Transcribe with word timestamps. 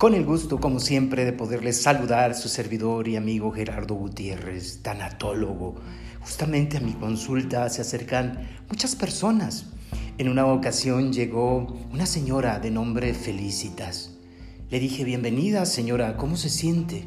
Con 0.00 0.14
el 0.14 0.24
gusto, 0.24 0.60
como 0.60 0.80
siempre, 0.80 1.26
de 1.26 1.34
poderles 1.34 1.82
saludar 1.82 2.34
su 2.34 2.48
servidor 2.48 3.06
y 3.06 3.16
amigo 3.16 3.52
Gerardo 3.52 3.96
Gutiérrez, 3.96 4.80
tanatólogo. 4.80 5.74
Justamente 6.22 6.78
a 6.78 6.80
mi 6.80 6.94
consulta 6.94 7.68
se 7.68 7.82
acercan 7.82 8.48
muchas 8.70 8.96
personas. 8.96 9.66
En 10.16 10.30
una 10.30 10.46
ocasión 10.46 11.12
llegó 11.12 11.76
una 11.92 12.06
señora 12.06 12.60
de 12.60 12.70
nombre 12.70 13.12
Felicitas. 13.12 14.16
Le 14.70 14.80
dije, 14.80 15.04
bienvenida 15.04 15.66
señora, 15.66 16.16
¿cómo 16.16 16.38
se 16.38 16.48
siente? 16.48 17.06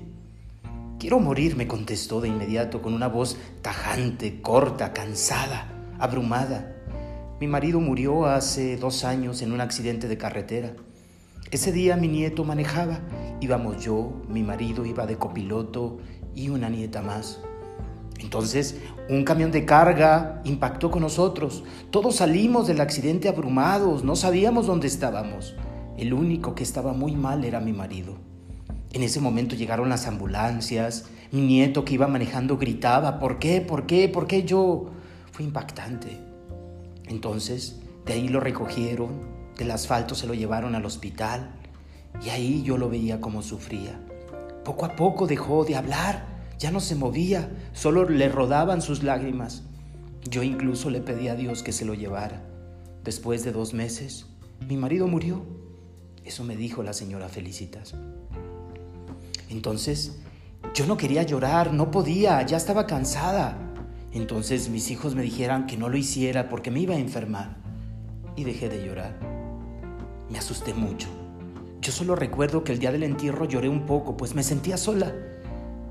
Quiero 1.00 1.20
morir, 1.20 1.56
me 1.56 1.68
contestó 1.68 2.22
de 2.22 2.28
inmediato 2.28 2.84
con 2.84 2.94
una 2.94 3.08
voz 3.08 3.38
tajante, 3.64 4.40
corta, 4.40 4.94
cansada, 4.94 5.68
abrumada. 5.98 6.76
Mi 7.42 7.48
marido 7.48 7.80
murió 7.80 8.28
hace 8.28 8.78
dos 8.78 9.04
años 9.04 9.42
en 9.42 9.52
un 9.52 9.62
accidente 9.62 10.08
de 10.08 10.20
carretera. 10.20 10.76
Ese 11.54 11.72
día 11.72 11.98
mi 11.98 12.08
nieto 12.08 12.44
manejaba, 12.44 13.02
íbamos 13.40 13.86
yo, 13.86 14.24
mi 14.28 14.42
marido 14.42 14.88
iba 14.88 15.06
de 15.06 15.18
copiloto 15.18 16.00
y 16.34 16.50
una 16.50 16.68
nieta 16.68 17.04
más. 17.04 17.42
Entonces, 18.18 18.82
un 19.08 19.24
camión 19.24 19.52
de 19.52 19.64
carga 19.64 20.42
impactó 20.46 20.90
con 20.90 21.04
nosotros. 21.04 21.64
Todos 21.92 22.16
salimos 22.16 22.66
del 22.66 22.82
accidente 22.82 23.30
abrumados, 23.30 24.04
no 24.04 24.16
sabíamos 24.16 24.66
dónde 24.66 24.88
estábamos. 24.88 25.56
El 25.96 26.16
único 26.16 26.56
que 26.56 26.64
estaba 26.64 26.92
muy 26.94 27.16
mal 27.16 27.46
era 27.46 27.60
mi 27.60 27.72
marido. 27.72 28.16
En 28.92 29.04
ese 29.04 29.20
momento 29.20 29.56
llegaron 29.56 29.90
las 29.90 30.08
ambulancias. 30.08 31.06
Mi 31.32 31.42
nieto 31.42 31.86
que 31.86 31.94
iba 31.94 32.08
manejando 32.08 32.58
gritaba, 32.58 33.20
¿por 33.20 33.38
qué? 33.38 33.62
¿Por 33.62 33.86
qué? 33.86 34.10
¿Por 34.10 34.26
qué 34.26 34.42
yo? 34.42 34.90
Fue 35.32 35.46
impactante. 35.46 36.18
Entonces, 37.06 37.80
de 38.08 38.14
ahí 38.14 38.28
lo 38.28 38.40
recogieron, 38.40 39.33
del 39.58 39.72
asfalto 39.72 40.16
se 40.16 40.28
lo 40.28 40.34
llevaron 40.34 40.76
al 40.76 40.86
hospital 40.86 41.52
y 42.24 42.30
ahí 42.30 42.64
yo 42.64 42.78
lo 42.78 42.90
veía 42.90 43.22
como 43.22 43.42
sufría. 43.42 44.00
Poco 44.64 44.86
a 44.86 44.96
poco 44.96 45.28
dejó 45.28 45.66
de 45.66 45.76
hablar, 45.76 46.26
ya 46.58 46.72
no 46.72 46.80
se 46.80 46.96
movía, 46.96 47.50
solo 47.74 48.08
le 48.08 48.30
rodaban 48.30 48.82
sus 48.82 49.04
lágrimas. 49.04 49.64
Yo 50.30 50.44
incluso 50.44 50.90
le 50.90 51.02
pedí 51.02 51.28
a 51.28 51.36
Dios 51.36 51.64
que 51.64 51.74
se 51.74 51.86
lo 51.86 51.94
llevara. 51.94 52.42
Después 53.04 53.44
de 53.44 53.52
dos 53.52 53.74
meses, 53.74 54.28
mi 54.68 54.78
marido 54.78 55.08
murió. 55.08 55.46
Eso 56.24 56.46
me 56.46 56.56
dijo 56.56 56.84
la 56.84 56.94
señora 56.94 57.28
Felicitas. 57.28 57.96
Entonces, 59.50 60.20
yo 60.74 60.88
no 60.88 60.96
quería 60.96 61.24
llorar, 61.24 61.74
no 61.74 61.92
podía, 61.92 62.42
ya 62.44 62.58
estaba 62.58 62.88
cansada. 62.88 63.58
Entonces 64.14 64.70
mis 64.70 64.90
hijos 64.92 65.16
me 65.16 65.24
dijeron 65.24 65.66
que 65.66 65.76
no 65.76 65.90
lo 65.90 65.98
hiciera 65.98 66.48
porque 66.48 66.72
me 66.72 66.80
iba 66.80 66.96
a 66.96 67.00
enfermar. 67.00 67.58
Y 68.36 68.46
dejé 68.46 68.70
de 68.70 68.86
llorar. 68.86 69.33
Me 70.34 70.40
asusté 70.40 70.74
mucho. 70.74 71.10
Yo 71.80 71.92
solo 71.92 72.16
recuerdo 72.16 72.64
que 72.64 72.72
el 72.72 72.80
día 72.80 72.92
del 72.92 73.04
entierro 73.04 73.46
lloré 73.46 73.70
un 73.70 73.86
poco, 73.86 74.18
pues 74.18 74.34
me 74.34 74.42
sentía 74.42 74.78
sola. 74.78 75.14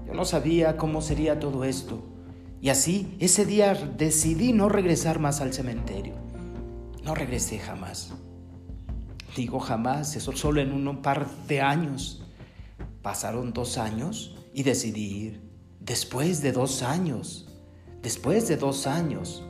Yo 0.04 0.14
no 0.14 0.24
sabía 0.24 0.76
cómo 0.76 1.00
sería 1.00 1.38
todo 1.38 1.62
esto. 1.62 2.02
Y 2.60 2.70
así, 2.70 3.16
ese 3.20 3.46
día 3.46 3.74
decidí 3.74 4.52
no 4.52 4.68
regresar 4.68 5.20
más 5.20 5.40
al 5.40 5.52
cementerio. 5.52 6.14
No 7.04 7.14
regresé 7.14 7.60
jamás. 7.60 8.14
Digo 9.36 9.60
jamás, 9.60 10.16
eso 10.16 10.32
solo 10.32 10.60
en 10.60 10.72
un 10.72 11.02
par 11.02 11.30
de 11.46 11.60
años. 11.60 12.24
Pasaron 13.00 13.52
dos 13.52 13.78
años 13.78 14.34
y 14.52 14.64
decidí 14.64 15.04
ir. 15.04 15.40
Después 15.78 16.42
de 16.42 16.50
dos 16.50 16.82
años. 16.82 17.46
Después 18.02 18.48
de 18.48 18.56
dos 18.56 18.88
años. 18.88 19.44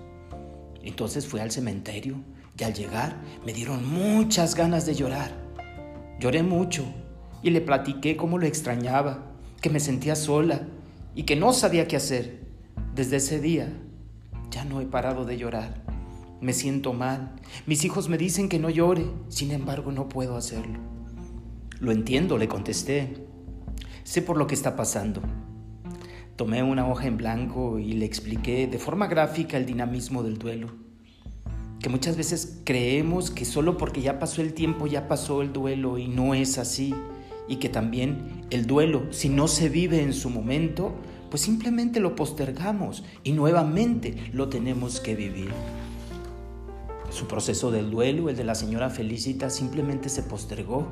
Entonces 0.83 1.27
fui 1.27 1.41
al 1.41 1.51
cementerio 1.51 2.23
y 2.59 2.65
al 2.65 2.75
llegar 2.75 3.17
me 3.45 3.53
dieron 3.53 3.89
muchas 3.89 4.55
ganas 4.55 4.87
de 4.87 4.95
llorar. 4.95 5.33
Lloré 6.21 6.43
mucho 6.43 6.85
y 7.43 7.51
le 7.51 7.61
platiqué 7.61 8.17
cómo 8.17 8.39
lo 8.39 8.47
extrañaba, 8.47 9.33
que 9.61 9.71
me 9.71 9.81
sentía 9.81 10.17
sola 10.17 10.63
y 11.15 11.25
que 11.25 11.37
no 11.37 11.53
sabía 11.53 11.89
qué 11.89 11.97
hacer. 11.97 12.43
Desde 12.95 13.17
ese 13.17 13.41
día 13.41 13.73
ya 14.51 14.65
no 14.65 14.81
he 14.81 14.87
parado 14.87 15.25
de 15.25 15.39
llorar. 15.39 15.83
Me 16.41 16.53
siento 16.53 16.93
mal. 16.93 17.33
Mis 17.67 17.85
hijos 17.85 18.09
me 18.09 18.19
dicen 18.19 18.49
que 18.49 18.59
no 18.59 18.69
llore, 18.69 19.07
sin 19.29 19.53
embargo 19.53 19.93
no 19.93 20.09
puedo 20.09 20.37
hacerlo. 20.37 20.79
Lo 21.81 21.91
entiendo, 21.91 22.39
le 22.39 22.49
contesté. 22.49 23.27
Sé 24.05 24.23
por 24.23 24.37
lo 24.37 24.47
que 24.47 24.55
está 24.55 24.77
pasando. 24.77 25.23
Tomé 26.37 26.63
una 26.63 26.89
hoja 26.89 27.07
en 27.07 27.17
blanco 27.17 27.79
y 27.79 27.93
le 27.93 28.05
expliqué 28.05 28.67
de 28.67 28.79
forma 28.79 29.07
gráfica 29.07 29.57
el 29.57 29.67
dinamismo 29.67 30.23
del 30.23 30.39
duelo 30.39 30.82
que 31.83 31.89
muchas 31.89 32.17
veces 32.17 32.61
creemos 32.63 33.33
que 33.33 33.45
solo 33.45 33.77
porque 33.77 34.03
ya 34.03 34.21
pasó 34.21 34.41
el 34.41 34.55
tiempo 34.55 34.87
ya 34.87 35.09
pasó 35.09 35.43
el 35.43 35.53
duelo 35.53 35.99
y 35.99 36.07
no 36.07 36.33
es 36.33 36.59
así. 36.59 36.95
Y 37.49 37.57
que 37.57 37.69
también 37.69 38.45
el 38.51 38.67
duelo, 38.67 39.03
si 39.11 39.29
no 39.29 39.49
se 39.49 39.69
vive 39.69 40.01
en 40.01 40.13
su 40.13 40.31
momento, 40.31 40.95
pues 41.29 41.43
simplemente 41.43 41.99
lo 41.99 42.15
postergamos 42.15 43.03
y 43.25 43.33
nuevamente 43.33 44.15
lo 44.33 44.49
tenemos 44.49 45.01
que 45.01 45.17
vivir. 45.17 45.51
Su 47.11 47.27
proceso 47.27 47.73
del 47.73 47.91
duelo, 47.91 48.29
el 48.29 48.37
de 48.37 48.45
la 48.45 48.55
señora 48.55 48.89
Felicita, 48.89 49.51
simplemente 49.51 50.09
se 50.09 50.23
postergó 50.23 50.87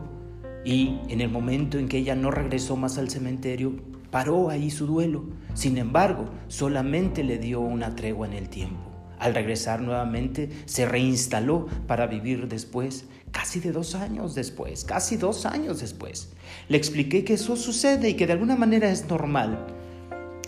y 0.64 0.98
en 1.08 1.20
el 1.20 1.30
momento 1.30 1.78
en 1.78 1.88
que 1.88 1.98
ella 1.98 2.16
no 2.16 2.32
regresó 2.32 2.76
más 2.76 2.98
al 2.98 3.10
cementerio, 3.10 3.76
paró 4.10 4.50
ahí 4.50 4.70
su 4.70 4.88
duelo. 4.88 5.22
Sin 5.54 5.78
embargo, 5.78 6.24
solamente 6.48 7.22
le 7.22 7.38
dio 7.38 7.60
una 7.60 7.94
tregua 7.94 8.26
en 8.26 8.32
el 8.32 8.48
tiempo. 8.48 8.89
Al 9.20 9.34
regresar 9.34 9.82
nuevamente, 9.82 10.48
se 10.64 10.86
reinstaló 10.86 11.66
para 11.86 12.06
vivir 12.06 12.48
después, 12.48 13.04
casi 13.30 13.60
de 13.60 13.70
dos 13.70 13.94
años 13.94 14.34
después, 14.34 14.84
casi 14.84 15.18
dos 15.18 15.44
años 15.44 15.80
después. 15.80 16.32
Le 16.68 16.78
expliqué 16.78 17.22
que 17.22 17.34
eso 17.34 17.54
sucede 17.54 18.08
y 18.08 18.14
que 18.14 18.26
de 18.26 18.32
alguna 18.32 18.56
manera 18.56 18.90
es 18.90 19.06
normal 19.08 19.66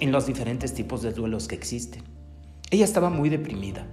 en 0.00 0.10
los 0.10 0.26
diferentes 0.26 0.72
tipos 0.72 1.02
de 1.02 1.12
duelos 1.12 1.48
que 1.48 1.54
existen. 1.54 2.02
Ella 2.70 2.86
estaba 2.86 3.10
muy 3.10 3.28
deprimida. 3.28 3.86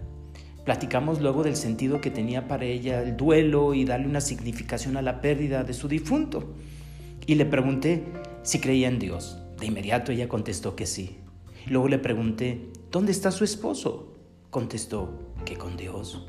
Platicamos 0.63 1.19
luego 1.19 1.43
del 1.43 1.57
sentido 1.57 1.99
que 1.99 2.09
tenía 2.09 2.47
para 2.47 2.63
ella 2.63 3.03
el 3.03 3.17
duelo 3.17 3.73
y 3.73 3.83
darle 3.83 4.07
una 4.07 4.21
significación 4.21 4.95
a 4.95 5.01
la 5.01 5.19
pérdida 5.19 5.65
de 5.65 5.73
su 5.73 5.89
difunto. 5.89 6.53
Y 7.27 7.35
le 7.35 7.45
pregunté 7.45 8.05
si 8.43 8.61
creía 8.61 8.87
en 8.87 8.97
Dios. 8.97 9.39
De 9.59 9.65
inmediato 9.65 10.13
ella 10.13 10.29
contestó 10.29 10.77
que 10.77 10.85
sí. 10.85 11.17
Luego 11.67 11.89
le 11.89 11.99
pregunté, 11.99 12.69
¿dónde 12.91 13.11
está 13.11 13.29
su 13.31 13.43
esposo? 13.43 14.18
Contestó 14.49 15.11
que 15.45 15.57
con 15.57 15.77
Dios. 15.77 16.25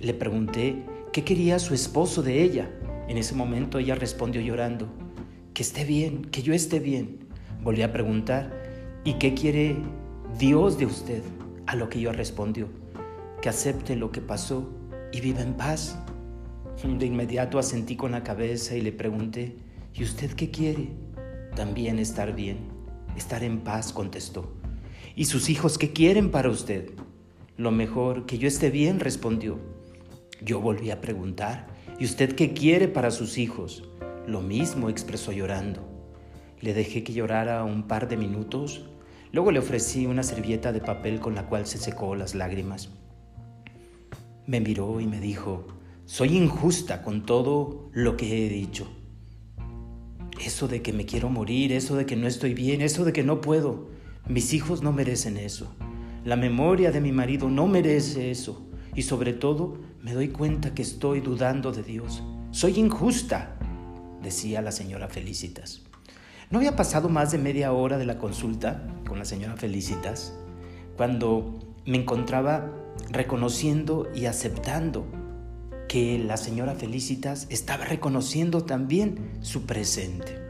Le 0.00 0.14
pregunté 0.14 0.82
qué 1.12 1.24
quería 1.24 1.58
su 1.58 1.74
esposo 1.74 2.22
de 2.22 2.42
ella. 2.42 2.70
En 3.06 3.18
ese 3.18 3.34
momento 3.34 3.78
ella 3.78 3.94
respondió 3.94 4.40
llorando, 4.40 4.88
que 5.52 5.62
esté 5.62 5.84
bien, 5.84 6.22
que 6.22 6.40
yo 6.40 6.54
esté 6.54 6.80
bien. 6.80 7.28
Volví 7.62 7.82
a 7.82 7.92
preguntar, 7.92 9.02
¿y 9.04 9.14
qué 9.14 9.34
quiere 9.34 9.76
Dios 10.38 10.78
de 10.78 10.86
usted? 10.86 11.22
A 11.66 11.76
lo 11.76 11.90
que 11.90 11.98
ella 11.98 12.12
respondió, 12.12 12.66
que 13.42 13.50
acepte 13.50 13.94
lo 13.94 14.10
que 14.10 14.22
pasó 14.22 14.66
y 15.12 15.20
viva 15.20 15.42
en 15.42 15.52
paz. 15.52 15.98
De 16.82 17.04
inmediato 17.04 17.58
asentí 17.58 17.94
con 17.94 18.12
la 18.12 18.22
cabeza 18.22 18.74
y 18.74 18.80
le 18.80 18.92
pregunté, 18.92 19.54
¿y 19.92 20.02
usted 20.02 20.32
qué 20.32 20.50
quiere? 20.50 20.92
También 21.54 21.98
estar 21.98 22.34
bien, 22.34 22.56
estar 23.18 23.44
en 23.44 23.60
paz, 23.60 23.92
contestó. 23.92 24.50
¿Y 25.14 25.26
sus 25.26 25.50
hijos 25.50 25.76
qué 25.76 25.92
quieren 25.92 26.30
para 26.30 26.48
usted? 26.48 26.90
Lo 27.58 27.72
mejor, 27.72 28.24
que 28.24 28.38
yo 28.38 28.46
esté 28.46 28.70
bien, 28.70 29.00
respondió. 29.00 29.58
Yo 30.40 30.60
volví 30.60 30.92
a 30.92 31.00
preguntar, 31.00 31.66
¿y 31.98 32.04
usted 32.04 32.36
qué 32.36 32.52
quiere 32.52 32.86
para 32.86 33.10
sus 33.10 33.36
hijos? 33.36 33.82
Lo 34.28 34.42
mismo 34.42 34.88
expresó 34.88 35.32
llorando. 35.32 35.82
Le 36.60 36.72
dejé 36.72 37.02
que 37.02 37.12
llorara 37.12 37.64
un 37.64 37.88
par 37.88 38.06
de 38.06 38.16
minutos, 38.16 38.88
luego 39.32 39.50
le 39.50 39.58
ofrecí 39.58 40.06
una 40.06 40.22
servilleta 40.22 40.70
de 40.70 40.80
papel 40.80 41.18
con 41.18 41.34
la 41.34 41.48
cual 41.48 41.66
se 41.66 41.78
secó 41.78 42.14
las 42.14 42.36
lágrimas. 42.36 42.90
Me 44.46 44.60
miró 44.60 45.00
y 45.00 45.08
me 45.08 45.18
dijo, 45.18 45.66
soy 46.04 46.36
injusta 46.36 47.02
con 47.02 47.26
todo 47.26 47.90
lo 47.92 48.16
que 48.16 48.46
he 48.46 48.48
dicho. 48.48 48.86
Eso 50.40 50.68
de 50.68 50.80
que 50.80 50.92
me 50.92 51.06
quiero 51.06 51.28
morir, 51.28 51.72
eso 51.72 51.96
de 51.96 52.06
que 52.06 52.14
no 52.14 52.28
estoy 52.28 52.54
bien, 52.54 52.82
eso 52.82 53.04
de 53.04 53.12
que 53.12 53.24
no 53.24 53.40
puedo, 53.40 53.88
mis 54.28 54.54
hijos 54.54 54.80
no 54.80 54.92
merecen 54.92 55.36
eso. 55.36 55.74
La 56.24 56.36
memoria 56.36 56.90
de 56.90 57.00
mi 57.00 57.12
marido 57.12 57.48
no 57.48 57.66
merece 57.66 58.30
eso. 58.30 58.66
Y 58.94 59.02
sobre 59.02 59.32
todo 59.32 59.78
me 60.02 60.12
doy 60.12 60.28
cuenta 60.28 60.74
que 60.74 60.82
estoy 60.82 61.20
dudando 61.20 61.72
de 61.72 61.82
Dios. 61.82 62.22
Soy 62.50 62.78
injusta, 62.78 63.56
decía 64.22 64.62
la 64.62 64.72
señora 64.72 65.08
Felicitas. 65.08 65.82
No 66.50 66.58
había 66.58 66.76
pasado 66.76 67.08
más 67.08 67.30
de 67.30 67.38
media 67.38 67.72
hora 67.72 67.98
de 67.98 68.06
la 68.06 68.18
consulta 68.18 68.88
con 69.06 69.18
la 69.18 69.24
señora 69.24 69.56
Felicitas 69.56 70.34
cuando 70.96 71.58
me 71.84 71.98
encontraba 71.98 72.72
reconociendo 73.10 74.08
y 74.14 74.26
aceptando 74.26 75.06
que 75.88 76.18
la 76.18 76.36
señora 76.36 76.74
Felicitas 76.74 77.46
estaba 77.50 77.84
reconociendo 77.84 78.64
también 78.64 79.38
su 79.40 79.66
presente. 79.66 80.47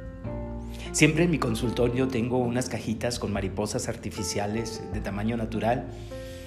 Siempre 0.93 1.25
en 1.25 1.31
mi 1.31 1.39
consultorio 1.39 2.09
tengo 2.09 2.39
unas 2.39 2.69
cajitas 2.69 3.19
con 3.19 3.33
mariposas 3.33 3.89
artificiales 3.89 4.83
de 4.93 5.01
tamaño 5.01 5.37
natural. 5.37 5.87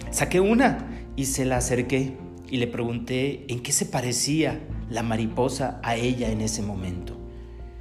Saqué 0.10 0.40
una 0.40 0.88
y 1.16 1.26
se 1.26 1.46
la 1.46 1.58
acerqué 1.58 2.18
y 2.50 2.58
le 2.58 2.68
pregunté 2.68 3.46
en 3.48 3.62
qué 3.62 3.72
se 3.72 3.86
parecía 3.86 4.60
la 4.90 5.04
mariposa 5.04 5.80
a 5.84 5.96
ella 5.96 6.32
en 6.32 6.42
ese 6.42 6.62
momento. 6.62 7.18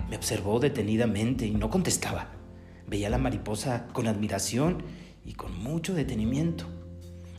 Me 0.08 0.16
observó 0.16 0.60
detenidamente 0.60 1.46
y 1.46 1.50
no 1.50 1.70
contestaba. 1.70 2.32
Veía 2.86 3.10
la 3.10 3.18
mariposa 3.18 3.86
con 3.92 4.06
admiración 4.06 4.82
y 5.24 5.32
con 5.34 5.58
mucho 5.62 5.94
detenimiento. 5.94 6.66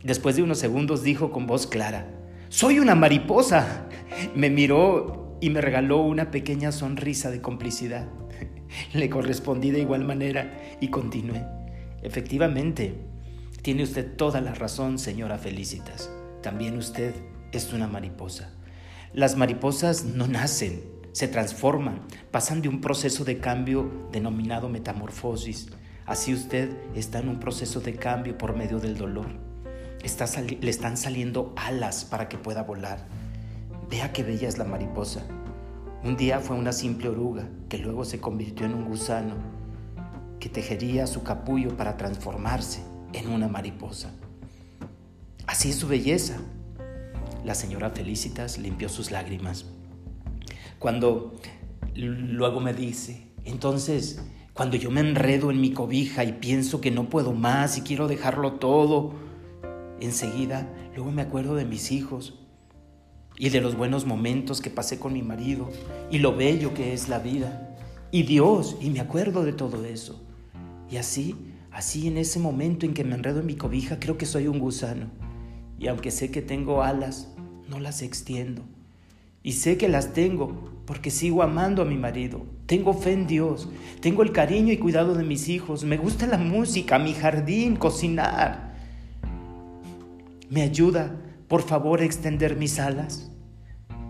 Después 0.03 0.35
de 0.35 0.43
unos 0.43 0.57
segundos 0.57 1.03
dijo 1.03 1.31
con 1.31 1.47
voz 1.47 1.67
clara, 1.67 2.09
Soy 2.49 2.79
una 2.79 2.95
mariposa. 2.95 3.87
Me 4.35 4.49
miró 4.49 5.37
y 5.41 5.51
me 5.51 5.61
regaló 5.61 6.01
una 6.01 6.31
pequeña 6.31 6.71
sonrisa 6.71 7.31
de 7.31 7.41
complicidad. 7.41 8.09
Le 8.93 9.09
correspondí 9.09 9.71
de 9.71 9.81
igual 9.81 10.03
manera 10.05 10.77
y 10.79 10.89
continué. 10.89 11.45
Efectivamente, 12.01 12.95
tiene 13.61 13.83
usted 13.83 14.15
toda 14.15 14.41
la 14.41 14.53
razón, 14.53 14.97
señora 14.97 15.37
Felicitas. 15.37 16.09
También 16.41 16.77
usted 16.77 17.13
es 17.51 17.73
una 17.73 17.87
mariposa. 17.87 18.51
Las 19.13 19.35
mariposas 19.35 20.05
no 20.05 20.27
nacen, 20.27 20.81
se 21.11 21.27
transforman, 21.27 22.01
pasan 22.31 22.61
de 22.61 22.69
un 22.69 22.81
proceso 22.81 23.23
de 23.25 23.39
cambio 23.39 24.07
denominado 24.11 24.69
metamorfosis. 24.69 25.69
Así 26.05 26.33
usted 26.33 26.71
está 26.95 27.19
en 27.19 27.29
un 27.29 27.39
proceso 27.39 27.81
de 27.81 27.95
cambio 27.95 28.37
por 28.37 28.55
medio 28.55 28.79
del 28.79 28.97
dolor. 28.97 29.27
le 30.61 30.69
están 30.69 30.97
saliendo 30.97 31.53
alas 31.55 32.05
para 32.05 32.27
que 32.29 32.37
pueda 32.37 32.63
volar. 32.63 33.05
Vea 33.89 34.11
qué 34.13 34.23
bella 34.23 34.47
es 34.47 34.57
la 34.57 34.63
mariposa. 34.63 35.23
Un 36.03 36.17
día 36.17 36.39
fue 36.39 36.55
una 36.55 36.71
simple 36.71 37.09
oruga 37.09 37.47
que 37.69 37.77
luego 37.77 38.05
se 38.05 38.19
convirtió 38.19 38.65
en 38.65 38.73
un 38.73 38.85
gusano 38.85 39.35
que 40.39 40.49
tejería 40.49 41.05
su 41.05 41.21
capullo 41.21 41.77
para 41.77 41.95
transformarse 41.95 42.81
en 43.13 43.29
una 43.29 43.47
mariposa. 43.47 44.11
Así 45.45 45.69
es 45.69 45.75
su 45.75 45.87
belleza. 45.87 46.39
La 47.45 47.53
señora 47.53 47.91
Felicitas 47.91 48.57
limpió 48.57 48.89
sus 48.89 49.11
lágrimas. 49.11 49.65
Cuando 50.79 51.35
luego 51.93 52.59
me 52.61 52.73
dice, 52.73 53.27
entonces, 53.45 54.23
cuando 54.53 54.77
yo 54.77 54.89
me 54.89 55.01
enredo 55.01 55.51
en 55.51 55.61
mi 55.61 55.71
cobija 55.71 56.23
y 56.23 56.33
pienso 56.33 56.81
que 56.81 56.89
no 56.89 57.09
puedo 57.09 57.33
más 57.33 57.77
y 57.77 57.81
quiero 57.81 58.07
dejarlo 58.07 58.53
todo, 58.53 59.13
enseguida 59.99 60.67
luego 60.95 61.11
me 61.11 61.21
acuerdo 61.21 61.53
de 61.53 61.65
mis 61.65 61.91
hijos 61.91 62.40
y 63.41 63.49
de 63.49 63.59
los 63.59 63.75
buenos 63.75 64.05
momentos 64.05 64.61
que 64.61 64.69
pasé 64.69 64.99
con 64.99 65.13
mi 65.13 65.23
marido 65.23 65.67
y 66.11 66.19
lo 66.19 66.35
bello 66.35 66.75
que 66.75 66.93
es 66.93 67.09
la 67.09 67.17
vida 67.17 67.75
y 68.11 68.21
Dios 68.21 68.77
y 68.79 68.91
me 68.91 68.99
acuerdo 68.99 69.43
de 69.43 69.51
todo 69.51 69.83
eso. 69.83 70.21
Y 70.91 70.97
así, 70.97 71.35
así 71.71 72.07
en 72.07 72.19
ese 72.19 72.37
momento 72.37 72.85
en 72.85 72.93
que 72.93 73.03
me 73.03 73.15
enredo 73.15 73.39
en 73.39 73.47
mi 73.47 73.55
cobija 73.55 73.99
creo 73.99 74.15
que 74.15 74.27
soy 74.27 74.45
un 74.45 74.59
gusano 74.59 75.07
y 75.79 75.87
aunque 75.87 76.11
sé 76.11 76.29
que 76.29 76.43
tengo 76.43 76.83
alas, 76.83 77.29
no 77.67 77.79
las 77.79 78.03
extiendo 78.03 78.61
y 79.41 79.53
sé 79.53 79.75
que 79.75 79.89
las 79.89 80.13
tengo 80.13 80.69
porque 80.85 81.09
sigo 81.09 81.41
amando 81.41 81.81
a 81.81 81.85
mi 81.85 81.97
marido. 81.97 82.45
Tengo 82.67 82.93
fe 82.93 83.13
en 83.13 83.25
Dios. 83.25 83.69
Tengo 84.01 84.21
el 84.21 84.33
cariño 84.33 84.71
y 84.71 84.77
cuidado 84.77 85.15
de 85.15 85.23
mis 85.23 85.49
hijos. 85.49 85.83
Me 85.83 85.97
gusta 85.97 86.27
la 86.27 86.37
música, 86.37 86.99
mi 86.99 87.15
jardín, 87.15 87.75
cocinar. 87.75 88.75
¿Me 90.47 90.61
ayuda, 90.61 91.15
por 91.47 91.63
favor, 91.63 92.01
a 92.01 92.05
extender 92.05 92.55
mis 92.55 92.77
alas? 92.77 93.30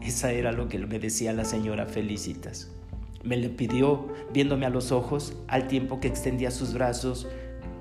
Esa 0.02 0.32
era 0.32 0.52
lo 0.52 0.68
que 0.68 0.80
me 0.80 1.00
decía 1.00 1.34
la 1.34 1.46
señora 1.46 1.86
Felicitas. 1.86 2.72
Me 3.24 3.38
le 3.38 3.50
pidió 3.50 4.08
viéndome 4.34 4.66
a 4.66 4.70
los 4.70 4.92
ojos 4.92 5.36
al 5.48 5.68
tiempo 5.68 6.00
que 6.00 6.08
extendía 6.08 6.52
sus 6.52 6.74
brazos 6.74 7.28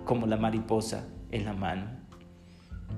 como 0.05 0.27
la 0.27 0.37
mariposa 0.37 1.07
en 1.31 1.45
la 1.45 1.55
mano. 1.55 1.87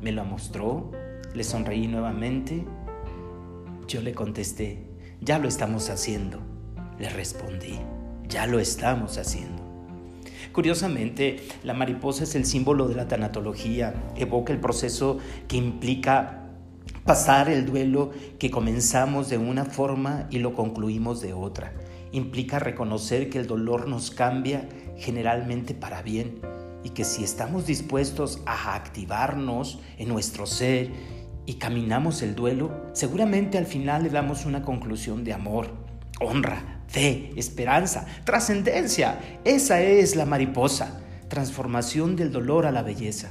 Me 0.01 0.11
lo 0.11 0.25
mostró, 0.25 0.91
le 1.35 1.45
sonreí 1.45 1.87
nuevamente 1.87 2.65
yo 3.93 4.01
le 4.01 4.15
contesté, 4.15 4.79
ya 5.21 5.39
lo 5.39 5.49
estamos 5.49 5.91
haciendo. 5.91 6.41
Le 6.99 7.09
respondí, 7.11 7.79
ya 8.27 8.47
lo 8.47 8.59
estamos 8.59 9.19
haciendo. 9.19 9.63
Curiosamente, 10.53 11.49
la 11.63 11.75
mariposa 11.75 12.25
es 12.25 12.35
el 12.35 12.45
símbolo 12.45 12.89
de 12.89 12.95
la 12.95 13.09
tanatología, 13.09 13.95
evoca 14.17 14.53
el 14.53 14.61
proceso 14.61 15.19
que 15.49 15.57
implica 15.57 16.42
pasar 17.05 17.49
el 17.49 17.67
duelo 17.67 18.11
que 18.39 18.51
comenzamos 18.51 19.29
de 19.29 19.39
una 19.39 19.65
forma 19.65 20.27
y 20.31 20.39
lo 20.39 20.55
concluimos 20.55 21.21
de 21.21 21.33
otra. 21.33 21.73
Implica 22.13 22.59
reconocer 22.59 23.31
que 23.31 23.39
el 23.39 23.47
dolor 23.47 23.89
nos 23.89 24.11
cambia 24.11 24.69
generalmente 24.97 25.75
para 25.75 26.03
bien 26.03 26.41
y 26.85 26.91
que 26.91 27.05
si 27.05 27.25
estamos 27.25 27.67
dispuestos 27.67 28.41
a 28.47 28.75
activarnos 28.75 29.81
en 29.99 30.09
nuestro 30.09 30.47
ser 30.47 30.91
y 31.47 31.55
caminamos 31.55 32.23
el 32.23 32.35
duelo, 32.35 32.71
seguramente 32.93 33.59
al 33.59 33.67
final 33.67 34.05
le 34.05 34.11
damos 34.11 34.47
una 34.47 34.63
conclusión 34.63 35.25
de 35.25 35.33
amor, 35.33 35.69
honra, 36.21 36.83
fe, 36.87 37.33
esperanza, 37.37 38.07
trascendencia. 38.25 39.19
Esa 39.45 39.81
es 39.81 40.15
la 40.15 40.27
mariposa, 40.27 41.01
transformación 41.29 42.15
del 42.15 42.31
dolor 42.31 42.67
a 42.67 42.71
la 42.71 42.83
belleza. 42.83 43.31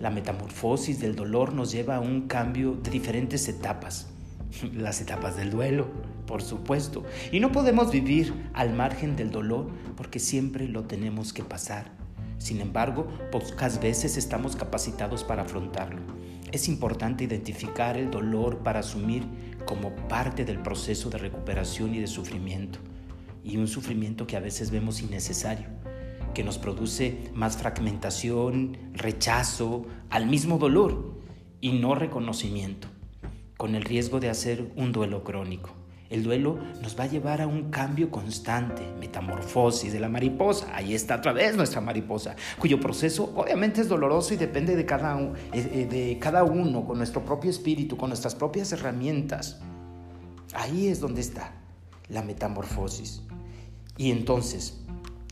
La 0.00 0.10
metamorfosis 0.10 1.00
del 1.00 1.16
dolor 1.16 1.54
nos 1.54 1.72
lleva 1.72 1.96
a 1.96 2.00
un 2.00 2.28
cambio 2.28 2.74
de 2.74 2.90
diferentes 2.90 3.48
etapas. 3.48 4.08
Las 4.74 5.00
etapas 5.00 5.36
del 5.36 5.50
duelo, 5.50 5.88
por 6.26 6.42
supuesto. 6.42 7.04
Y 7.32 7.40
no 7.40 7.50
podemos 7.50 7.90
vivir 7.90 8.32
al 8.54 8.72
margen 8.74 9.16
del 9.16 9.30
dolor 9.30 9.70
porque 9.96 10.20
siempre 10.20 10.68
lo 10.68 10.84
tenemos 10.84 11.32
que 11.32 11.42
pasar. 11.42 11.90
Sin 12.38 12.60
embargo, 12.60 13.08
pocas 13.32 13.80
veces 13.80 14.16
estamos 14.16 14.54
capacitados 14.54 15.24
para 15.24 15.42
afrontarlo. 15.42 16.00
Es 16.52 16.68
importante 16.68 17.24
identificar 17.24 17.96
el 17.96 18.10
dolor 18.10 18.58
para 18.58 18.80
asumir 18.80 19.24
como 19.66 19.94
parte 20.08 20.44
del 20.44 20.60
proceso 20.60 21.10
de 21.10 21.18
recuperación 21.18 21.94
y 21.94 21.98
de 21.98 22.06
sufrimiento, 22.06 22.78
y 23.44 23.58
un 23.58 23.68
sufrimiento 23.68 24.26
que 24.26 24.36
a 24.36 24.40
veces 24.40 24.70
vemos 24.70 25.02
innecesario, 25.02 25.66
que 26.34 26.44
nos 26.44 26.58
produce 26.58 27.30
más 27.34 27.56
fragmentación, 27.56 28.76
rechazo 28.92 29.86
al 30.10 30.26
mismo 30.26 30.58
dolor 30.58 31.14
y 31.60 31.72
no 31.72 31.94
reconocimiento, 31.94 32.88
con 33.56 33.74
el 33.74 33.82
riesgo 33.82 34.20
de 34.20 34.30
hacer 34.30 34.72
un 34.76 34.92
duelo 34.92 35.24
crónico. 35.24 35.70
El 36.10 36.22
duelo 36.22 36.58
nos 36.80 36.98
va 36.98 37.04
a 37.04 37.06
llevar 37.06 37.42
a 37.42 37.46
un 37.46 37.70
cambio 37.70 38.10
constante, 38.10 38.82
metamorfosis 38.98 39.92
de 39.92 40.00
la 40.00 40.08
mariposa. 40.08 40.74
Ahí 40.74 40.94
está 40.94 41.16
otra 41.16 41.32
vez 41.32 41.54
nuestra 41.54 41.82
mariposa, 41.82 42.34
cuyo 42.58 42.80
proceso 42.80 43.30
obviamente 43.36 43.82
es 43.82 43.88
doloroso 43.88 44.32
y 44.32 44.38
depende 44.38 44.74
de 44.74 44.86
cada, 44.86 45.20
eh, 45.20 45.34
eh, 45.52 45.86
de 45.90 46.18
cada 46.18 46.44
uno, 46.44 46.86
con 46.86 46.96
nuestro 46.96 47.24
propio 47.24 47.50
espíritu, 47.50 47.98
con 47.98 48.08
nuestras 48.08 48.34
propias 48.34 48.72
herramientas. 48.72 49.60
Ahí 50.54 50.88
es 50.88 51.00
donde 51.00 51.20
está 51.20 51.52
la 52.08 52.22
metamorfosis. 52.22 53.22
Y 53.98 54.10
entonces 54.10 54.80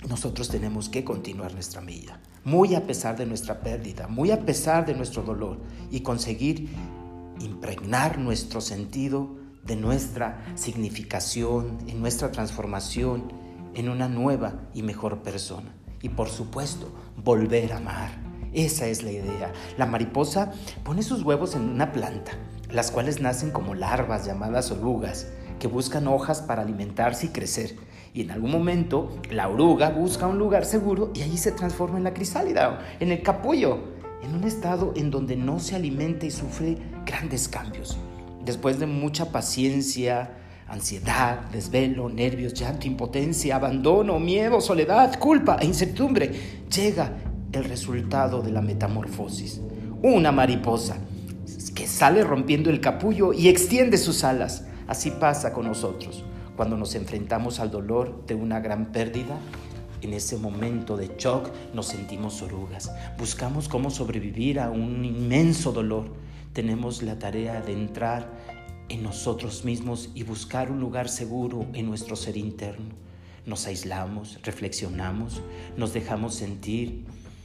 nosotros 0.08 0.48
tenemos 0.48 0.88
que 0.88 1.04
continuar 1.04 1.52
nuestra 1.52 1.80
vida, 1.80 2.20
muy 2.44 2.74
a 2.74 2.86
pesar 2.86 3.16
de 3.16 3.26
nuestra 3.26 3.60
pérdida, 3.60 4.06
muy 4.08 4.30
a 4.30 4.46
pesar 4.46 4.86
de 4.86 4.94
nuestro 4.94 5.22
dolor, 5.22 5.58
y 5.90 6.00
conseguir 6.00 6.68
impregnar 7.40 8.18
nuestro 8.18 8.60
sentido 8.60 9.36
de 9.64 9.76
nuestra 9.76 10.44
significación, 10.54 11.78
en 11.88 12.00
nuestra 12.00 12.30
transformación 12.30 13.32
en 13.76 13.90
una 13.90 14.08
nueva 14.08 14.54
y 14.72 14.82
mejor 14.82 15.22
persona. 15.22 15.74
Y 16.00 16.08
por 16.08 16.28
supuesto, 16.28 16.92
volver 17.22 17.72
a 17.72 17.76
amar. 17.76 18.10
Esa 18.52 18.86
es 18.86 19.02
la 19.02 19.12
idea. 19.12 19.52
La 19.76 19.86
mariposa 19.86 20.52
pone 20.82 21.02
sus 21.02 21.22
huevos 21.22 21.54
en 21.54 21.62
una 21.62 21.92
planta, 21.92 22.32
las 22.70 22.90
cuales 22.90 23.20
nacen 23.20 23.50
como 23.50 23.74
larvas 23.74 24.24
llamadas 24.24 24.70
orugas, 24.70 25.26
que 25.58 25.68
buscan 25.68 26.06
hojas 26.06 26.40
para 26.40 26.62
alimentarse 26.62 27.26
y 27.26 27.28
crecer. 27.30 27.76
Y 28.16 28.22
en 28.22 28.30
algún 28.30 28.50
momento 28.50 29.20
la 29.30 29.46
oruga 29.46 29.90
busca 29.90 30.26
un 30.26 30.38
lugar 30.38 30.64
seguro 30.64 31.10
y 31.14 31.20
allí 31.20 31.36
se 31.36 31.52
transforma 31.52 31.98
en 31.98 32.04
la 32.04 32.14
crisálida, 32.14 32.80
en 32.98 33.12
el 33.12 33.20
capullo, 33.20 33.78
en 34.22 34.34
un 34.34 34.44
estado 34.44 34.94
en 34.96 35.10
donde 35.10 35.36
no 35.36 35.60
se 35.60 35.76
alimenta 35.76 36.24
y 36.24 36.30
sufre 36.30 36.78
grandes 37.04 37.46
cambios. 37.46 37.98
Después 38.42 38.78
de 38.78 38.86
mucha 38.86 39.30
paciencia, 39.32 40.30
ansiedad, 40.66 41.42
desvelo, 41.52 42.08
nervios, 42.08 42.54
llanto, 42.54 42.86
impotencia, 42.86 43.56
abandono, 43.56 44.18
miedo, 44.18 44.62
soledad, 44.62 45.18
culpa 45.18 45.58
e 45.60 45.66
incertidumbre, 45.66 46.32
llega 46.74 47.12
el 47.52 47.64
resultado 47.64 48.40
de 48.40 48.50
la 48.50 48.62
metamorfosis. 48.62 49.60
Una 50.02 50.32
mariposa 50.32 50.96
que 51.74 51.86
sale 51.86 52.24
rompiendo 52.24 52.70
el 52.70 52.80
capullo 52.80 53.34
y 53.34 53.48
extiende 53.48 53.98
sus 53.98 54.24
alas. 54.24 54.64
Así 54.88 55.10
pasa 55.10 55.52
con 55.52 55.66
nosotros. 55.66 56.24
Cuando 56.56 56.76
nos 56.76 56.94
enfrentamos 56.94 57.60
al 57.60 57.70
dolor 57.70 58.24
de 58.26 58.34
una 58.34 58.60
gran 58.60 58.92
pérdida, 58.92 59.38
en 60.02 60.14
ese 60.14 60.36
momento 60.36 60.96
de 60.96 61.10
shock 61.18 61.50
nos 61.74 61.86
sentimos 61.86 62.42
orugas. 62.42 62.90
Buscamos 63.18 63.68
cómo 63.68 63.90
sobrevivir 63.90 64.60
a 64.60 64.70
un 64.70 65.04
inmenso 65.04 65.72
dolor 65.72 66.06
tenemos 66.56 67.02
la 67.02 67.18
tarea 67.18 67.60
de 67.60 67.74
entrar 67.74 68.30
en 68.88 69.02
nosotros 69.02 69.66
mismos 69.66 70.10
y 70.14 70.22
buscar 70.22 70.70
un 70.70 70.80
lugar 70.80 71.10
seguro 71.10 71.66
en 71.74 71.84
nuestro 71.84 72.16
ser 72.16 72.38
interno. 72.38 72.94
Nos 73.44 73.66
aislamos, 73.66 74.40
reflexionamos, 74.42 75.42
nos 75.76 75.92
dejamos 75.92 76.34
sentir, 76.34 77.04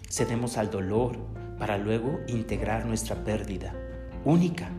cedemos 0.10 0.56
al 0.56 0.72
dolor 0.72 1.18
para 1.60 1.78
luego 1.78 2.22
integrar 2.30 2.86
nuestra 2.86 3.22
pérdida, 3.26 3.76
única, 4.24 4.70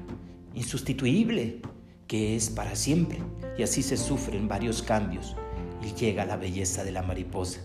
insustituible, 0.54 1.60
que 2.06 2.36
es 2.36 2.50
para 2.50 2.76
siempre. 2.76 3.18
Y 3.58 3.62
así 3.62 3.82
se 3.82 3.96
sufren 3.96 4.48
varios 4.48 4.82
cambios 4.82 5.36
y 5.82 5.94
llega 5.94 6.24
la 6.24 6.36
belleza 6.36 6.84
de 6.84 6.92
la 6.92 7.02
mariposa. 7.02 7.60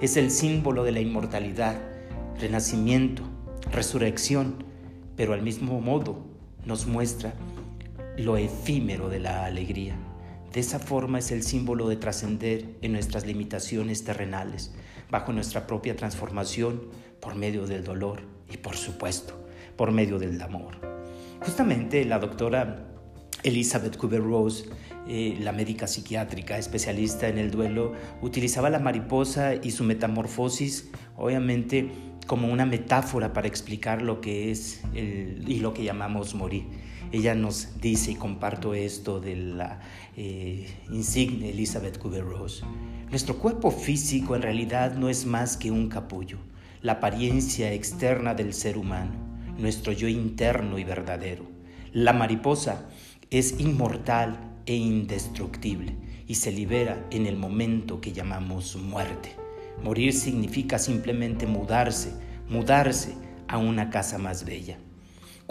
Es 0.00 0.16
el 0.16 0.30
símbolo 0.30 0.84
de 0.84 0.92
la 0.92 1.00
inmortalidad, 1.00 1.80
renacimiento, 2.38 3.22
resurrección, 3.70 4.64
pero 5.16 5.32
al 5.32 5.42
mismo 5.42 5.80
modo 5.80 6.24
nos 6.64 6.86
muestra 6.86 7.34
lo 8.16 8.36
efímero 8.36 9.08
de 9.08 9.20
la 9.20 9.44
alegría. 9.44 9.96
De 10.52 10.60
esa 10.60 10.78
forma 10.78 11.18
es 11.18 11.30
el 11.30 11.42
símbolo 11.42 11.88
de 11.88 11.96
trascender 11.96 12.76
en 12.82 12.92
nuestras 12.92 13.26
limitaciones 13.26 14.04
terrenales, 14.04 14.74
bajo 15.10 15.32
nuestra 15.32 15.66
propia 15.66 15.96
transformación 15.96 16.82
por 17.20 17.34
medio 17.36 17.66
del 17.66 17.84
dolor 17.84 18.22
y 18.50 18.58
por 18.58 18.76
supuesto 18.76 19.42
por 19.76 19.92
medio 19.92 20.18
del 20.18 20.40
amor. 20.42 20.76
Justamente 21.40 22.04
la 22.04 22.18
doctora 22.18 22.91
Elizabeth 23.44 23.96
Kubler-Rose, 23.96 24.66
eh, 25.08 25.36
la 25.40 25.52
médica 25.52 25.86
psiquiátrica 25.86 26.58
especialista 26.58 27.28
en 27.28 27.38
el 27.38 27.50
duelo, 27.50 27.92
utilizaba 28.20 28.70
la 28.70 28.78
mariposa 28.78 29.54
y 29.54 29.70
su 29.70 29.84
metamorfosis, 29.84 30.90
obviamente, 31.16 31.90
como 32.26 32.48
una 32.52 32.66
metáfora 32.66 33.32
para 33.32 33.48
explicar 33.48 34.00
lo 34.00 34.20
que 34.20 34.50
es 34.50 34.80
y 34.94 35.58
lo 35.58 35.74
que 35.74 35.82
llamamos 35.82 36.34
morir. 36.34 36.64
Ella 37.12 37.34
nos 37.34 37.78
dice, 37.78 38.12
y 38.12 38.14
comparto 38.14 38.72
esto 38.74 39.20
de 39.20 39.36
la 39.36 39.80
eh, 40.16 40.66
insigne 40.90 41.50
Elizabeth 41.50 41.98
Kubler-Ross, 41.98 42.64
nuestro 43.10 43.36
cuerpo 43.36 43.70
físico 43.70 44.34
en 44.34 44.40
realidad 44.40 44.94
no 44.94 45.10
es 45.10 45.26
más 45.26 45.58
que 45.58 45.70
un 45.70 45.90
capullo, 45.90 46.38
la 46.80 46.92
apariencia 46.92 47.70
externa 47.74 48.34
del 48.34 48.54
ser 48.54 48.78
humano, 48.78 49.12
nuestro 49.58 49.92
yo 49.92 50.08
interno 50.08 50.78
y 50.78 50.84
verdadero. 50.84 51.44
La 51.92 52.14
mariposa 52.14 52.88
es 53.32 53.58
inmortal 53.58 54.38
e 54.66 54.76
indestructible 54.76 55.96
y 56.28 56.36
se 56.36 56.52
libera 56.52 57.04
en 57.10 57.26
el 57.26 57.36
momento 57.36 58.00
que 58.00 58.12
llamamos 58.12 58.76
muerte. 58.76 59.34
Morir 59.82 60.12
significa 60.12 60.78
simplemente 60.78 61.46
mudarse, 61.46 62.12
mudarse 62.48 63.14
a 63.48 63.58
una 63.58 63.90
casa 63.90 64.18
más 64.18 64.44
bella 64.44 64.78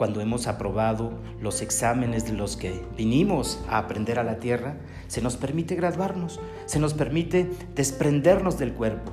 cuando 0.02 0.20
hemos 0.20 0.48
aprobado 0.48 1.14
los 1.42 1.62
exámenes 1.62 2.26
de 2.26 2.34
los 2.34 2.58
que 2.58 2.82
vinimos 2.98 3.64
a 3.70 3.78
aprender 3.78 4.18
a 4.18 4.24
la 4.24 4.38
tierra, 4.38 4.78
se 5.08 5.22
nos 5.22 5.38
permite 5.38 5.76
graduarnos, 5.76 6.40
se 6.66 6.80
nos 6.80 6.96
permite 6.96 7.48
desprendernos 7.76 8.58
del 8.58 8.74
cuerpo 8.74 9.12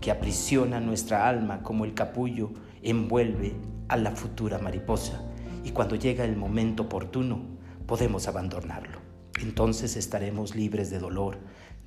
que 0.00 0.12
aprisiona 0.12 0.78
nuestra 0.78 1.28
alma 1.28 1.64
como 1.64 1.84
el 1.84 1.94
capullo 1.94 2.52
envuelve 2.84 3.56
a 3.88 3.96
la 3.96 4.12
futura 4.12 4.58
mariposa 4.58 5.24
y 5.64 5.70
cuando 5.70 5.96
llega 5.96 6.24
el 6.24 6.36
momento 6.36 6.84
oportuno 6.84 7.57
podemos 7.88 8.28
abandonarlo. 8.28 9.00
Entonces 9.40 9.96
estaremos 9.96 10.54
libres 10.54 10.90
de 10.90 10.98
dolor, 10.98 11.38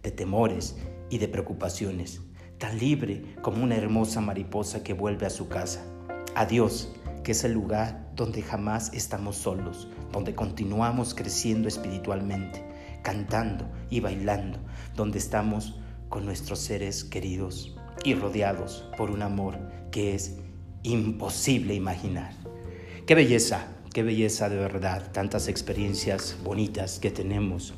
de 0.01 0.11
temores 0.11 0.75
y 1.09 1.19
de 1.19 1.27
preocupaciones, 1.27 2.21
tan 2.57 2.79
libre 2.79 3.35
como 3.41 3.63
una 3.63 3.77
hermosa 3.77 4.19
mariposa 4.19 4.83
que 4.83 4.93
vuelve 4.93 5.27
a 5.27 5.29
su 5.29 5.47
casa. 5.47 5.85
Adiós 6.35 6.91
que 7.23 7.33
es 7.33 7.43
el 7.43 7.53
lugar 7.53 8.11
donde 8.15 8.41
jamás 8.41 8.91
estamos 8.93 9.35
solos, 9.35 9.89
donde 10.11 10.33
continuamos 10.33 11.13
creciendo 11.13 11.67
espiritualmente, 11.67 12.65
cantando 13.03 13.69
y 13.91 13.99
bailando, 13.99 14.57
donde 14.95 15.19
estamos 15.19 15.79
con 16.09 16.25
nuestros 16.25 16.59
seres 16.59 17.03
queridos 17.03 17.77
y 18.03 18.15
rodeados 18.15 18.89
por 18.97 19.11
un 19.11 19.21
amor 19.21 19.59
que 19.91 20.15
es 20.15 20.39
imposible 20.81 21.75
imaginar. 21.75 22.33
Qué 23.05 23.13
belleza, 23.13 23.67
qué 23.93 24.03
belleza 24.03 24.49
de 24.49 24.55
verdad, 24.55 25.11
tantas 25.11 25.47
experiencias 25.47 26.37
bonitas 26.43 26.99
que 26.99 27.11
tenemos 27.11 27.73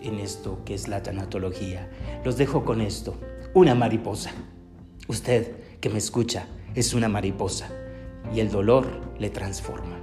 en 0.00 0.18
esto 0.18 0.62
que 0.64 0.74
es 0.74 0.88
la 0.88 1.02
tanatología. 1.02 1.90
Los 2.24 2.36
dejo 2.36 2.64
con 2.64 2.80
esto, 2.80 3.18
una 3.54 3.74
mariposa. 3.74 4.30
Usted 5.08 5.78
que 5.80 5.90
me 5.90 5.98
escucha 5.98 6.46
es 6.74 6.94
una 6.94 7.08
mariposa 7.08 7.68
y 8.34 8.40
el 8.40 8.50
dolor 8.50 8.86
le 9.18 9.30
transforma. 9.30 9.98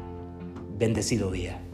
Bendecido 0.78 1.32
día. 1.32 1.67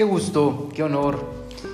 Qué 0.00 0.04
gusto, 0.04 0.70
qué 0.74 0.82
honor 0.82 1.30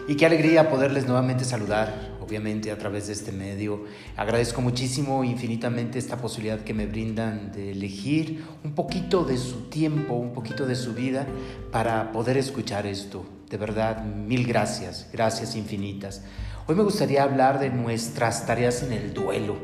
y 0.08 0.16
qué 0.16 0.26
alegría 0.26 0.68
poderles 0.68 1.06
nuevamente 1.06 1.44
saludar, 1.44 2.16
obviamente 2.20 2.72
a 2.72 2.76
través 2.76 3.06
de 3.06 3.12
este 3.12 3.30
medio. 3.30 3.84
Agradezco 4.16 4.60
muchísimo, 4.60 5.22
infinitamente, 5.22 6.00
esta 6.00 6.16
posibilidad 6.16 6.58
que 6.58 6.74
me 6.74 6.86
brindan 6.86 7.52
de 7.52 7.70
elegir 7.70 8.44
un 8.64 8.74
poquito 8.74 9.22
de 9.22 9.36
su 9.36 9.68
tiempo, 9.68 10.14
un 10.14 10.32
poquito 10.32 10.66
de 10.66 10.74
su 10.74 10.92
vida 10.92 11.24
para 11.70 12.10
poder 12.10 12.36
escuchar 12.36 12.84
esto. 12.84 13.24
De 13.48 13.58
verdad, 13.58 14.04
mil 14.04 14.44
gracias, 14.44 15.06
gracias 15.12 15.54
infinitas. 15.54 16.24
Hoy 16.66 16.74
me 16.74 16.82
gustaría 16.82 17.22
hablar 17.22 17.60
de 17.60 17.70
nuestras 17.70 18.44
tareas 18.44 18.82
en 18.82 18.92
el 18.92 19.14
duelo. 19.14 19.54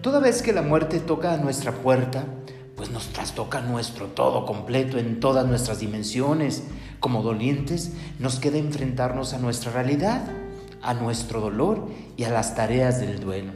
Toda 0.00 0.18
vez 0.18 0.40
que 0.40 0.54
la 0.54 0.62
muerte 0.62 0.98
toca 0.98 1.34
a 1.34 1.36
nuestra 1.36 1.72
puerta, 1.72 2.24
pues 2.74 2.90
nos 2.90 3.08
trastoca 3.08 3.60
nuestro 3.60 4.06
todo 4.06 4.46
completo 4.46 4.98
en 4.98 5.20
todas 5.20 5.46
nuestras 5.46 5.80
dimensiones. 5.80 6.62
Como 7.00 7.22
dolientes, 7.22 7.92
nos 8.18 8.38
queda 8.38 8.58
enfrentarnos 8.58 9.32
a 9.32 9.38
nuestra 9.38 9.72
realidad, 9.72 10.22
a 10.82 10.94
nuestro 10.94 11.40
dolor 11.40 11.88
y 12.16 12.24
a 12.24 12.30
las 12.30 12.54
tareas 12.54 13.00
del 13.00 13.20
duelo. 13.20 13.52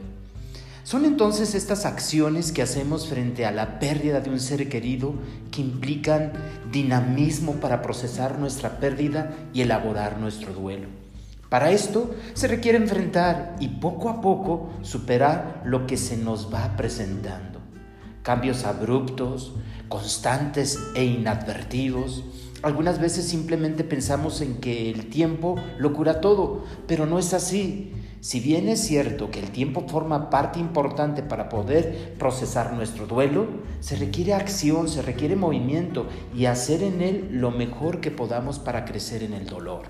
Son 0.83 1.05
entonces 1.05 1.55
estas 1.55 1.85
acciones 1.85 2.51
que 2.51 2.61
hacemos 2.61 3.07
frente 3.07 3.45
a 3.45 3.51
la 3.51 3.79
pérdida 3.79 4.19
de 4.19 4.29
un 4.29 4.39
ser 4.39 4.67
querido 4.67 5.13
que 5.51 5.61
implican 5.61 6.33
dinamismo 6.71 7.55
para 7.55 7.81
procesar 7.81 8.39
nuestra 8.39 8.79
pérdida 8.79 9.35
y 9.53 9.61
elaborar 9.61 10.19
nuestro 10.19 10.53
duelo. 10.53 10.87
Para 11.49 11.71
esto 11.71 12.15
se 12.33 12.47
requiere 12.47 12.77
enfrentar 12.77 13.55
y 13.59 13.67
poco 13.67 14.09
a 14.09 14.21
poco 14.21 14.71
superar 14.81 15.61
lo 15.65 15.85
que 15.85 15.97
se 15.97 16.17
nos 16.17 16.51
va 16.53 16.75
presentando 16.75 17.51
cambios 18.23 18.65
abruptos, 18.65 19.53
constantes 19.87 20.79
e 20.95 21.03
inadvertidos. 21.03 22.23
Algunas 22.63 22.99
veces 22.99 23.25
simplemente 23.25 23.83
pensamos 23.83 24.39
en 24.41 24.57
que 24.57 24.91
el 24.91 25.09
tiempo 25.09 25.55
lo 25.79 25.93
cura 25.93 26.21
todo, 26.21 26.63
pero 26.87 27.07
no 27.07 27.17
es 27.17 27.33
así. 27.33 27.91
Si 28.19 28.39
bien 28.39 28.69
es 28.69 28.81
cierto 28.81 29.31
que 29.31 29.39
el 29.39 29.49
tiempo 29.49 29.87
forma 29.87 30.29
parte 30.29 30.59
importante 30.59 31.23
para 31.23 31.49
poder 31.49 32.13
procesar 32.19 32.73
nuestro 32.73 33.07
duelo, 33.07 33.47
se 33.79 33.95
requiere 33.95 34.35
acción, 34.35 34.87
se 34.89 35.01
requiere 35.01 35.35
movimiento 35.35 36.05
y 36.35 36.45
hacer 36.45 36.83
en 36.83 37.01
él 37.01 37.29
lo 37.31 37.49
mejor 37.49 37.99
que 37.99 38.11
podamos 38.11 38.59
para 38.59 38.85
crecer 38.85 39.23
en 39.23 39.33
el 39.33 39.47
dolor. 39.47 39.85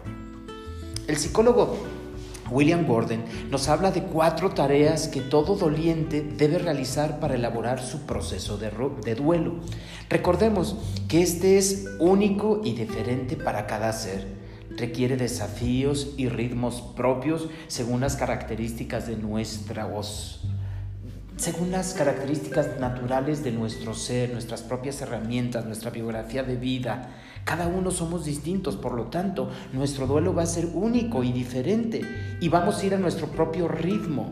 El 1.09 1.17
psicólogo 1.17 1.75
William 2.51 2.85
Gordon 2.85 3.23
nos 3.49 3.69
habla 3.69 3.91
de 3.91 4.03
cuatro 4.03 4.49
tareas 4.51 5.07
que 5.07 5.21
todo 5.21 5.55
doliente 5.55 6.21
debe 6.21 6.59
realizar 6.59 7.19
para 7.19 7.35
elaborar 7.35 7.81
su 7.81 8.01
proceso 8.01 8.57
de, 8.57 9.15
duelo. 9.15 9.55
Recordemos 10.09 10.75
que 11.07 11.21
este 11.21 11.57
es 11.57 11.85
único 11.99 12.61
y 12.63 12.73
diferente 12.73 13.37
para 13.37 13.65
cada 13.67 13.93
ser. 13.93 14.27
Requiere 14.69 15.17
desafíos 15.17 16.13
y 16.17 16.29
ritmos 16.29 16.81
propios 16.95 17.49
según 17.67 18.01
las 18.01 18.15
características 18.15 19.07
de 19.07 19.15
nuestra 19.15 19.85
voz 19.85 20.41
según 21.37 21.71
las 21.71 21.95
características 21.95 22.79
naturales 22.79 23.43
de 23.43 23.51
nuestro 23.51 23.95
ser, 23.95 24.31
nuestras 24.31 24.61
propias 24.61 25.01
herramientas, 25.01 25.65
nuestra 25.65 25.89
biografía 25.89 26.43
de 26.43 26.55
vida. 26.55 27.09
Cada 27.45 27.67
uno 27.67 27.91
somos 27.91 28.25
distintos, 28.25 28.75
por 28.75 28.93
lo 28.93 29.05
tanto, 29.05 29.49
nuestro 29.73 30.07
duelo 30.07 30.33
va 30.33 30.43
a 30.43 30.47
ser 30.47 30.67
único 30.73 31.23
y 31.23 31.31
diferente 31.31 32.01
y 32.39 32.49
vamos 32.49 32.79
a 32.79 32.85
ir 32.85 32.93
a 32.93 32.99
nuestro 32.99 33.27
propio 33.27 33.67
ritmo. 33.67 34.31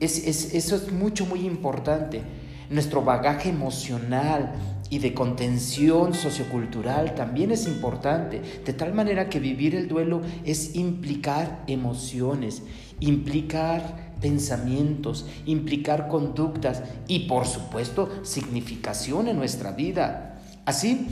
eso 0.00 0.76
es 0.76 0.92
mucho, 0.92 1.26
muy 1.26 1.40
importante. 1.40 2.22
Nuestro 2.70 3.02
bagaje 3.02 3.50
emocional 3.50 4.54
y 4.92 4.98
de 4.98 5.14
contención 5.14 6.12
sociocultural 6.12 7.14
también 7.14 7.50
es 7.50 7.66
importante, 7.66 8.42
de 8.64 8.72
tal 8.74 8.92
manera 8.92 9.28
que 9.30 9.40
vivir 9.40 9.74
el 9.74 9.88
duelo 9.88 10.20
es 10.44 10.74
implicar 10.74 11.64
emociones, 11.66 12.62
implicar 13.00 14.12
pensamientos, 14.20 15.26
implicar 15.46 16.08
conductas 16.08 16.82
y 17.08 17.20
por 17.20 17.46
supuesto 17.46 18.08
significación 18.22 19.28
en 19.28 19.36
nuestra 19.38 19.72
vida. 19.72 20.42
Así, 20.64 21.08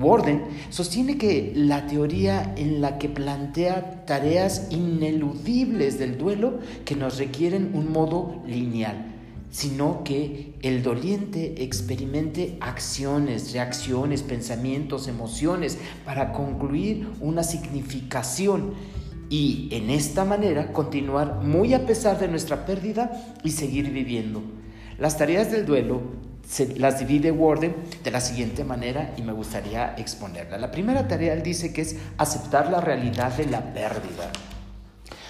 Warden 0.00 0.42
sostiene 0.70 1.18
que 1.18 1.52
la 1.54 1.86
teoría 1.86 2.54
en 2.56 2.80
la 2.80 2.98
que 2.98 3.08
plantea 3.08 4.04
tareas 4.06 4.68
ineludibles 4.70 5.98
del 5.98 6.16
duelo 6.16 6.58
que 6.84 6.96
nos 6.96 7.18
requieren 7.18 7.72
un 7.74 7.92
modo 7.92 8.42
lineal, 8.46 9.14
sino 9.50 10.02
que 10.02 10.54
el 10.62 10.82
doliente 10.82 11.62
experimente 11.62 12.56
acciones, 12.60 13.52
reacciones, 13.52 14.22
pensamientos, 14.22 15.06
emociones 15.06 15.78
para 16.04 16.32
concluir 16.32 17.08
una 17.20 17.42
significación 17.42 18.72
y 19.28 19.68
en 19.70 19.90
esta 19.90 20.24
manera 20.24 20.72
continuar 20.72 21.42
muy 21.42 21.74
a 21.74 21.86
pesar 21.86 22.18
de 22.18 22.28
nuestra 22.28 22.66
pérdida 22.66 23.36
y 23.44 23.50
seguir 23.50 23.90
viviendo. 23.90 24.42
Las 24.98 25.16
tareas 25.16 25.52
del 25.52 25.66
duelo 25.66 26.00
se 26.50 26.76
las 26.80 26.98
divide 26.98 27.30
Warden 27.30 27.76
de 28.02 28.10
la 28.10 28.20
siguiente 28.20 28.64
manera 28.64 29.14
y 29.16 29.22
me 29.22 29.32
gustaría 29.32 29.94
exponerla. 29.96 30.58
La 30.58 30.72
primera 30.72 31.06
tarea 31.06 31.32
él 31.32 31.44
dice 31.44 31.72
que 31.72 31.82
es 31.82 31.96
aceptar 32.18 32.72
la 32.72 32.80
realidad 32.80 33.32
de 33.36 33.46
la 33.46 33.72
pérdida. 33.72 34.32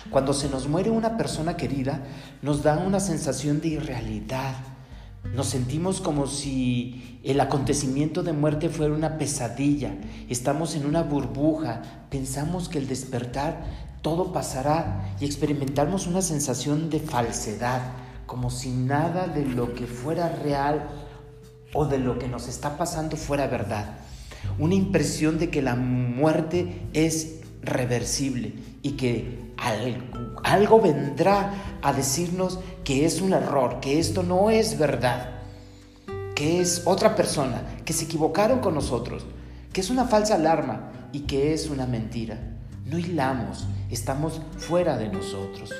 Cuando 0.08 0.32
se 0.32 0.48
nos 0.48 0.66
muere 0.66 0.88
una 0.88 1.18
persona 1.18 1.58
querida, 1.58 2.02
nos 2.40 2.62
da 2.62 2.78
una 2.78 3.00
sensación 3.00 3.60
de 3.60 3.68
irrealidad. 3.68 4.54
Nos 5.34 5.48
sentimos 5.48 6.00
como 6.00 6.26
si 6.26 7.20
el 7.22 7.38
acontecimiento 7.40 8.22
de 8.22 8.32
muerte 8.32 8.70
fuera 8.70 8.94
una 8.94 9.18
pesadilla. 9.18 9.92
Estamos 10.30 10.74
en 10.74 10.86
una 10.86 11.02
burbuja. 11.02 11.82
Pensamos 12.08 12.70
que 12.70 12.78
el 12.78 12.88
despertar 12.88 13.62
todo 14.00 14.32
pasará 14.32 15.14
y 15.20 15.26
experimentamos 15.26 16.06
una 16.06 16.22
sensación 16.22 16.88
de 16.88 17.00
falsedad, 17.00 17.82
como 18.24 18.48
si 18.48 18.70
nada 18.70 19.26
de 19.26 19.44
lo 19.44 19.74
que 19.74 19.86
fuera 19.86 20.30
real 20.30 20.88
o 21.72 21.86
de 21.86 21.98
lo 21.98 22.18
que 22.18 22.28
nos 22.28 22.48
está 22.48 22.76
pasando 22.76 23.16
fuera 23.16 23.46
verdad. 23.46 23.98
Una 24.58 24.74
impresión 24.74 25.38
de 25.38 25.50
que 25.50 25.62
la 25.62 25.76
muerte 25.76 26.88
es 26.92 27.40
reversible 27.62 28.54
y 28.82 28.92
que 28.92 29.50
algo, 30.42 30.80
vendrá 30.80 31.52
a 31.82 31.92
decirnos 31.92 32.58
que 32.84 33.04
es 33.04 33.20
un 33.20 33.32
error, 33.32 33.80
que 33.80 33.98
esto 33.98 34.22
no 34.22 34.50
es 34.50 34.78
verdad, 34.78 35.30
que 36.34 36.60
es 36.60 36.82
otra 36.86 37.14
persona, 37.14 37.62
que 37.84 37.92
se 37.92 38.06
equivocaron 38.06 38.60
con 38.60 38.74
nosotros, 38.74 39.26
que 39.72 39.82
es 39.82 39.90
una 39.90 40.06
falsa 40.06 40.36
alarma 40.36 40.90
y 41.12 41.20
que 41.20 41.52
es 41.52 41.68
una 41.68 41.86
mentira. 41.86 42.38
No 42.86 42.98
hilamos, 42.98 43.68
estamos 43.90 44.40
fuera 44.56 44.96
de 44.96 45.08
nosotros. 45.08 45.70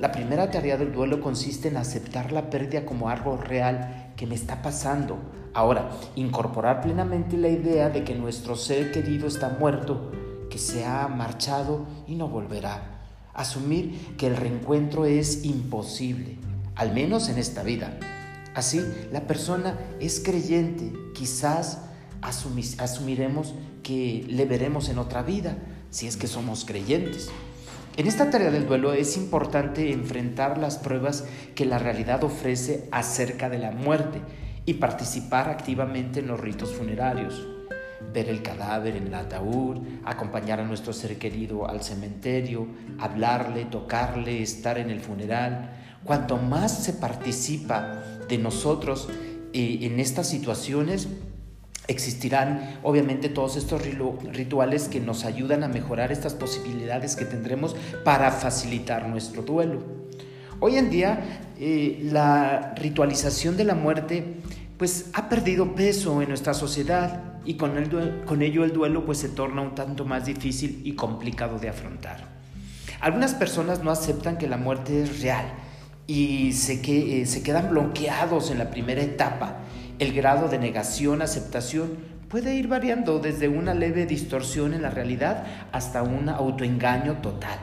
La 0.00 0.12
primera 0.12 0.50
tarea 0.50 0.78
del 0.78 0.92
duelo 0.92 1.20
consiste 1.20 1.68
en 1.68 1.76
aceptar 1.76 2.32
la 2.32 2.48
pérdida 2.48 2.86
como 2.86 3.10
algo 3.10 3.36
real 3.36 4.09
que 4.20 4.26
me 4.26 4.34
está 4.34 4.60
pasando. 4.60 5.16
Ahora, 5.54 5.92
incorporar 6.14 6.82
plenamente 6.82 7.38
la 7.38 7.48
idea 7.48 7.88
de 7.88 8.04
que 8.04 8.14
nuestro 8.14 8.54
ser 8.54 8.92
querido 8.92 9.26
está 9.26 9.56
muerto 9.58 10.12
que 10.50 10.58
se 10.58 10.84
ha 10.84 11.08
marchado 11.08 11.86
y 12.06 12.16
no 12.16 12.28
volverá. 12.28 13.00
Asumir 13.32 14.14
que 14.18 14.26
el 14.26 14.36
reencuentro 14.36 15.06
es 15.06 15.46
imposible, 15.46 16.36
al 16.74 16.92
menos 16.92 17.30
en 17.30 17.38
esta 17.38 17.62
vida. 17.62 17.98
Así, 18.54 18.84
la 19.10 19.22
persona 19.22 19.78
es 20.00 20.20
creyente, 20.20 20.92
quizás 21.14 21.78
asumiremos 22.20 23.54
que 23.82 24.26
le 24.28 24.44
veremos 24.44 24.90
en 24.90 24.98
otra 24.98 25.22
vida, 25.22 25.56
si 25.88 26.06
es 26.06 26.18
que 26.18 26.26
somos 26.26 26.66
creyentes. 26.66 27.30
En 27.96 28.06
esta 28.06 28.30
tarea 28.30 28.50
del 28.50 28.66
duelo 28.66 28.92
es 28.92 29.16
importante 29.16 29.92
enfrentar 29.92 30.58
las 30.58 30.78
pruebas 30.78 31.24
que 31.54 31.66
la 31.66 31.78
realidad 31.78 32.24
ofrece 32.24 32.88
acerca 32.92 33.50
de 33.50 33.58
la 33.58 33.72
muerte 33.72 34.20
y 34.64 34.74
participar 34.74 35.48
activamente 35.48 36.20
en 36.20 36.28
los 36.28 36.40
ritos 36.40 36.72
funerarios 36.72 37.46
ver 38.12 38.28
el 38.28 38.42
cadáver 38.42 38.96
en 38.96 39.06
el 39.06 39.14
ataúd, 39.14 39.78
acompañar 40.04 40.60
a 40.60 40.64
nuestro 40.64 40.92
ser 40.92 41.18
querido 41.18 41.68
al 41.68 41.82
cementerio, 41.82 42.66
hablarle, 42.98 43.66
tocarle, 43.66 44.42
estar 44.42 44.78
en 44.78 44.90
el 44.90 45.00
funeral. 45.00 45.70
Cuanto 46.04 46.36
más 46.36 46.84
se 46.84 46.94
participa 46.94 48.02
de 48.28 48.38
nosotros 48.38 49.08
eh, 49.52 49.78
en 49.82 50.00
estas 50.00 50.28
situaciones, 50.28 51.08
existirán 51.90 52.78
obviamente 52.82 53.28
todos 53.28 53.56
estos 53.56 53.82
rituales 54.32 54.88
que 54.88 55.00
nos 55.00 55.24
ayudan 55.24 55.64
a 55.64 55.68
mejorar 55.68 56.12
estas 56.12 56.34
posibilidades 56.34 57.16
que 57.16 57.24
tendremos 57.24 57.76
para 58.04 58.30
facilitar 58.30 59.08
nuestro 59.08 59.42
duelo. 59.42 59.82
Hoy 60.60 60.76
en 60.76 60.90
día 60.90 61.52
eh, 61.58 62.00
la 62.04 62.74
ritualización 62.76 63.56
de 63.56 63.64
la 63.64 63.74
muerte 63.74 64.36
pues 64.76 65.10
ha 65.12 65.28
perdido 65.28 65.74
peso 65.74 66.22
en 66.22 66.28
nuestra 66.28 66.54
sociedad 66.54 67.22
y 67.44 67.54
con, 67.54 67.76
el 67.76 68.24
con 68.24 68.42
ello 68.42 68.64
el 68.64 68.72
duelo 68.72 69.04
pues 69.04 69.18
se 69.18 69.28
torna 69.28 69.62
un 69.62 69.74
tanto 69.74 70.04
más 70.04 70.26
difícil 70.26 70.82
y 70.84 70.92
complicado 70.94 71.58
de 71.58 71.68
afrontar. 71.68 72.28
Algunas 73.00 73.34
personas 73.34 73.82
no 73.82 73.90
aceptan 73.90 74.36
que 74.36 74.46
la 74.46 74.58
muerte 74.58 75.02
es 75.02 75.22
real 75.22 75.46
y 76.06 76.52
se, 76.52 76.80
eh, 76.84 77.24
se 77.26 77.42
quedan 77.42 77.70
bloqueados 77.70 78.50
en 78.50 78.58
la 78.58 78.70
primera 78.70 79.02
etapa. 79.02 79.58
El 80.00 80.14
grado 80.14 80.48
de 80.48 80.58
negación, 80.58 81.20
aceptación 81.20 81.98
puede 82.30 82.54
ir 82.54 82.68
variando 82.68 83.18
desde 83.18 83.48
una 83.48 83.74
leve 83.74 84.06
distorsión 84.06 84.72
en 84.72 84.80
la 84.80 84.88
realidad 84.88 85.44
hasta 85.72 86.02
un 86.02 86.30
autoengaño 86.30 87.18
total 87.20 87.58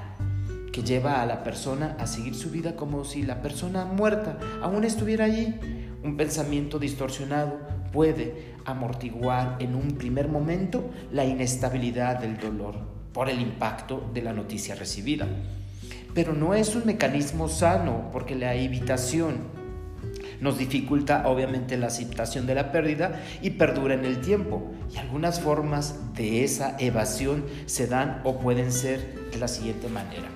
que 0.71 0.83
lleva 0.83 1.23
a 1.23 1.25
la 1.25 1.43
persona 1.43 1.97
a 1.99 2.05
seguir 2.05 2.35
su 2.35 2.51
vida 2.51 2.75
como 2.75 3.05
si 3.05 3.23
la 3.23 3.41
persona 3.41 3.85
muerta 3.85 4.37
aún 4.61 4.83
estuviera 4.83 5.25
allí. 5.25 5.55
Un 6.03 6.15
pensamiento 6.15 6.77
distorsionado 6.77 7.57
puede 7.91 8.53
amortiguar 8.65 9.55
en 9.57 9.73
un 9.73 9.97
primer 9.97 10.27
momento 10.27 10.91
la 11.11 11.25
inestabilidad 11.25 12.19
del 12.19 12.37
dolor 12.37 12.75
por 13.13 13.31
el 13.31 13.41
impacto 13.41 14.11
de 14.13 14.21
la 14.21 14.33
noticia 14.33 14.75
recibida. 14.75 15.25
Pero 16.13 16.33
no 16.33 16.53
es 16.53 16.75
un 16.75 16.85
mecanismo 16.85 17.49
sano 17.49 18.11
porque 18.11 18.35
la 18.35 18.53
evitación 18.53 19.56
nos 20.39 20.57
dificulta 20.57 21.27
obviamente 21.27 21.77
la 21.77 21.87
aceptación 21.87 22.45
de 22.45 22.55
la 22.55 22.71
pérdida 22.71 23.21
y 23.41 23.51
perdura 23.51 23.95
en 23.95 24.05
el 24.05 24.21
tiempo. 24.21 24.71
Y 24.93 24.97
algunas 24.97 25.39
formas 25.39 26.13
de 26.13 26.43
esa 26.43 26.75
evasión 26.79 27.45
se 27.65 27.87
dan 27.87 28.21
o 28.23 28.39
pueden 28.39 28.71
ser 28.71 29.29
de 29.31 29.37
la 29.37 29.47
siguiente 29.47 29.87
manera. 29.87 30.27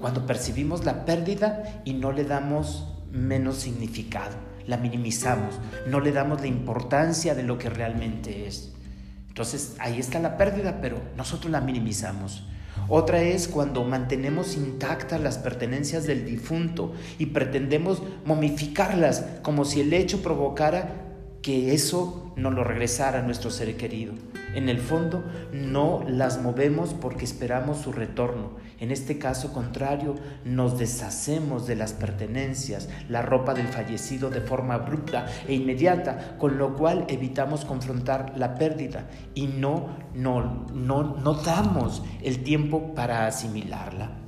Cuando 0.00 0.26
percibimos 0.26 0.84
la 0.84 1.04
pérdida 1.04 1.82
y 1.84 1.94
no 1.94 2.12
le 2.12 2.24
damos 2.24 2.88
menos 3.10 3.56
significado 3.56 4.54
la 4.66 4.76
minimizamos, 4.76 5.60
no 5.86 6.00
le 6.00 6.12
damos 6.12 6.40
la 6.40 6.46
importancia 6.46 7.34
de 7.34 7.42
lo 7.42 7.58
que 7.58 7.70
realmente 7.70 8.46
es. 8.46 8.72
Entonces 9.28 9.76
ahí 9.78 9.98
está 9.98 10.20
la 10.20 10.36
pérdida, 10.36 10.80
pero 10.80 11.00
nosotros 11.16 11.50
la 11.50 11.60
minimizamos. 11.60 12.46
Otra 12.88 13.22
es 13.22 13.48
cuando 13.48 13.84
mantenemos 13.84 14.56
intactas 14.56 15.20
las 15.20 15.38
pertenencias 15.38 16.06
del 16.06 16.24
difunto 16.24 16.92
y 17.18 17.26
pretendemos 17.26 18.02
momificarlas 18.24 19.24
como 19.42 19.64
si 19.64 19.80
el 19.80 19.92
hecho 19.92 20.22
provocara 20.22 21.04
que 21.40 21.74
eso 21.74 22.32
no 22.36 22.50
lo 22.50 22.64
regresara 22.64 23.20
a 23.20 23.22
nuestro 23.22 23.50
ser 23.50 23.76
querido. 23.76 24.12
En 24.54 24.68
el 24.68 24.78
fondo 24.78 25.24
no 25.52 26.04
las 26.08 26.40
movemos 26.40 26.94
porque 26.94 27.24
esperamos 27.24 27.78
su 27.78 27.92
retorno. 27.92 28.52
En 28.78 28.90
este 28.90 29.18
caso 29.18 29.52
contrario, 29.52 30.14
nos 30.44 30.78
deshacemos 30.78 31.66
de 31.66 31.76
las 31.76 31.92
pertenencias, 31.92 32.88
la 33.08 33.22
ropa 33.22 33.54
del 33.54 33.68
fallecido 33.68 34.30
de 34.30 34.40
forma 34.40 34.74
abrupta 34.74 35.26
e 35.48 35.54
inmediata, 35.54 36.36
con 36.38 36.58
lo 36.58 36.76
cual 36.76 37.04
evitamos 37.08 37.64
confrontar 37.64 38.34
la 38.36 38.54
pérdida 38.54 39.08
y 39.34 39.46
no, 39.46 39.88
no, 40.14 40.66
no, 40.72 41.16
no 41.16 41.34
damos 41.34 42.02
el 42.22 42.42
tiempo 42.42 42.94
para 42.94 43.26
asimilarla. 43.26 44.23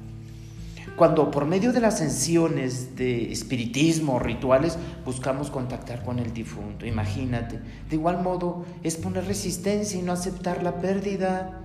Cuando 0.94 1.30
por 1.30 1.44
medio 1.44 1.72
de 1.72 1.80
las 1.80 1.98
sensiones 1.98 2.96
de 2.96 3.32
espiritismo 3.32 4.18
rituales 4.18 4.78
buscamos 5.04 5.50
contactar 5.50 6.02
con 6.02 6.18
el 6.18 6.32
difunto, 6.32 6.86
imagínate. 6.86 7.58
De 7.90 7.96
igual 7.96 8.22
modo 8.22 8.64
es 8.82 8.96
poner 8.96 9.26
resistencia 9.26 9.98
y 9.98 10.02
no 10.02 10.12
aceptar 10.12 10.62
la 10.62 10.80
pérdida. 10.80 11.62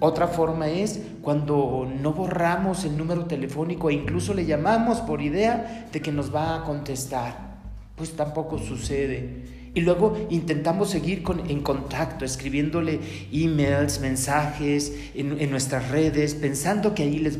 Otra 0.00 0.26
forma 0.26 0.68
es 0.68 1.00
cuando 1.22 1.88
no 2.02 2.12
borramos 2.12 2.84
el 2.84 2.98
número 2.98 3.26
telefónico 3.26 3.88
e 3.88 3.94
incluso 3.94 4.34
le 4.34 4.44
llamamos 4.44 5.00
por 5.00 5.22
idea 5.22 5.88
de 5.92 6.02
que 6.02 6.12
nos 6.12 6.34
va 6.34 6.56
a 6.56 6.64
contestar. 6.64 7.52
Pues 7.96 8.12
tampoco 8.16 8.58
sucede. 8.58 9.61
Y 9.74 9.80
luego 9.80 10.26
intentamos 10.28 10.90
seguir 10.90 11.24
en 11.48 11.62
contacto, 11.62 12.26
escribiéndole 12.26 13.00
emails, 13.32 14.00
mensajes 14.00 14.92
en, 15.14 15.50
nuestras 15.50 15.90
redes, 15.90 16.34
pensando 16.34 16.94
que 16.94 17.04
ahí 17.04 17.18
les 17.18 17.38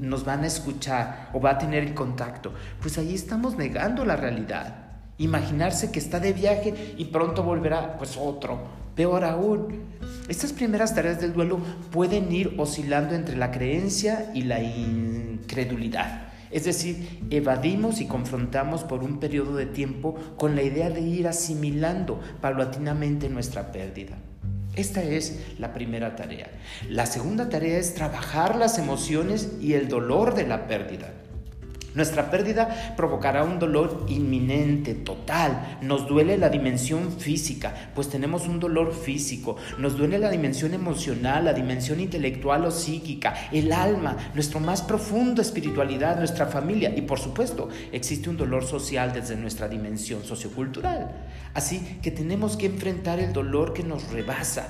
nos 0.00 0.24
van 0.24 0.44
a 0.44 0.46
escuchar 0.46 1.30
o 1.34 1.40
va 1.40 1.50
a 1.50 1.58
tener 1.58 1.84
el 1.84 1.92
contacto. 1.92 2.54
Pues 2.80 2.96
ahí 2.96 3.14
estamos 3.14 3.58
negando 3.58 4.06
la 4.06 4.16
realidad. 4.16 4.86
Imaginarse 5.18 5.90
que 5.90 5.98
está 5.98 6.20
de 6.20 6.32
viaje 6.32 6.94
y 6.96 7.06
pronto 7.06 7.42
volverá, 7.42 7.98
pues 7.98 8.16
otro, 8.16 8.60
peor 8.94 9.24
aún. 9.24 9.82
Estas 10.26 10.54
primeras 10.54 10.94
tareas 10.94 11.20
del 11.20 11.34
duelo 11.34 11.58
pueden 11.90 12.32
ir 12.32 12.54
oscilando 12.56 13.14
entre 13.14 13.36
la 13.36 13.50
creencia 13.50 14.30
y 14.34 14.44
la 14.44 14.62
incredulidad. 14.62 16.27
Es 16.50 16.64
decir, 16.64 17.26
evadimos 17.30 18.00
y 18.00 18.06
confrontamos 18.06 18.84
por 18.84 19.02
un 19.02 19.20
periodo 19.20 19.56
de 19.56 19.66
tiempo 19.66 20.14
con 20.36 20.56
la 20.56 20.62
idea 20.62 20.90
de 20.90 21.00
ir 21.00 21.28
asimilando 21.28 22.20
paulatinamente 22.40 23.28
nuestra 23.28 23.72
pérdida. 23.72 24.16
Esta 24.74 25.02
es 25.02 25.40
la 25.58 25.72
primera 25.72 26.14
tarea. 26.14 26.50
La 26.88 27.06
segunda 27.06 27.48
tarea 27.48 27.78
es 27.78 27.94
trabajar 27.94 28.56
las 28.56 28.78
emociones 28.78 29.54
y 29.60 29.74
el 29.74 29.88
dolor 29.88 30.34
de 30.34 30.46
la 30.46 30.68
pérdida. 30.68 31.12
Nuestra 31.94 32.30
pérdida 32.30 32.94
provocará 32.96 33.44
un 33.44 33.58
dolor 33.58 34.04
inminente, 34.08 34.94
total. 34.94 35.78
Nos 35.80 36.06
duele 36.06 36.36
la 36.36 36.50
dimensión 36.50 37.12
física, 37.12 37.90
pues 37.94 38.08
tenemos 38.08 38.46
un 38.46 38.60
dolor 38.60 38.92
físico. 38.92 39.56
Nos 39.78 39.96
duele 39.96 40.18
la 40.18 40.30
dimensión 40.30 40.74
emocional, 40.74 41.46
la 41.46 41.54
dimensión 41.54 42.00
intelectual 42.00 42.66
o 42.66 42.70
psíquica, 42.70 43.34
el 43.52 43.72
alma, 43.72 44.16
nuestra 44.34 44.60
más 44.60 44.82
profunda 44.82 45.40
espiritualidad, 45.40 46.18
nuestra 46.18 46.46
familia. 46.46 46.92
Y 46.94 47.02
por 47.02 47.18
supuesto, 47.18 47.68
existe 47.90 48.28
un 48.28 48.36
dolor 48.36 48.64
social 48.64 49.12
desde 49.12 49.36
nuestra 49.36 49.68
dimensión 49.68 50.24
sociocultural. 50.24 51.10
Así 51.54 51.98
que 52.02 52.10
tenemos 52.10 52.56
que 52.56 52.66
enfrentar 52.66 53.18
el 53.18 53.32
dolor 53.32 53.72
que 53.72 53.82
nos 53.82 54.10
rebasa, 54.12 54.68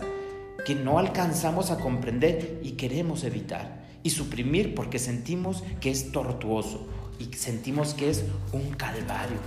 que 0.64 0.76
no 0.76 0.98
alcanzamos 0.98 1.70
a 1.70 1.78
comprender 1.78 2.60
y 2.62 2.72
queremos 2.72 3.24
evitar. 3.24 3.86
Y 4.04 4.10
suprimir 4.10 4.76
porque 4.76 5.00
sentimos 5.00 5.64
que 5.80 5.90
es 5.90 6.12
tortuoso 6.12 6.86
y 7.18 7.34
sentimos 7.34 7.94
que 7.94 8.10
es 8.10 8.24
un 8.52 8.70
calvario. 8.70 9.38